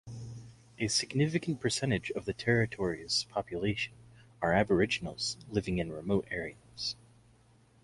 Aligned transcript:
A 0.79 0.87
significant 0.87 1.59
percentage 1.59 2.09
of 2.15 2.25
the 2.25 2.33
Territory's 2.33 3.25
population 3.29 3.93
are 4.41 4.51
Aboriginals 4.51 5.37
living 5.51 5.77
in 5.77 5.91
remote 5.91 6.27
areas. 6.31 6.95